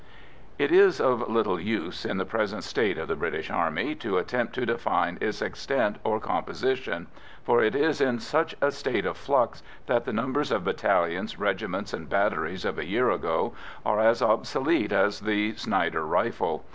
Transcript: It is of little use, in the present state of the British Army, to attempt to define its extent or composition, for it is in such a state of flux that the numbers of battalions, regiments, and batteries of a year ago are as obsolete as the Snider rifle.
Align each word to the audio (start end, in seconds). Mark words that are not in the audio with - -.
It 0.57 0.71
is 0.71 0.99
of 0.99 1.29
little 1.29 1.59
use, 1.59 2.05
in 2.05 2.17
the 2.17 2.25
present 2.25 2.63
state 2.63 2.97
of 2.97 3.07
the 3.07 3.15
British 3.15 3.51
Army, 3.51 3.93
to 3.97 4.17
attempt 4.17 4.55
to 4.55 4.65
define 4.65 5.19
its 5.21 5.43
extent 5.43 5.97
or 6.03 6.19
composition, 6.19 7.05
for 7.43 7.61
it 7.61 7.75
is 7.75 8.01
in 8.01 8.17
such 8.17 8.55
a 8.61 8.71
state 8.71 9.05
of 9.05 9.15
flux 9.15 9.61
that 9.85 10.05
the 10.05 10.11
numbers 10.11 10.51
of 10.51 10.63
battalions, 10.63 11.37
regiments, 11.37 11.93
and 11.93 12.09
batteries 12.09 12.65
of 12.65 12.79
a 12.79 12.87
year 12.87 13.11
ago 13.11 13.53
are 13.85 13.99
as 13.99 14.23
obsolete 14.23 14.91
as 14.91 15.19
the 15.19 15.53
Snider 15.55 16.03
rifle. 16.03 16.65